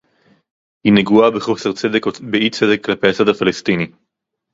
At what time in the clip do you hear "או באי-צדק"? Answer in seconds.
2.05-2.85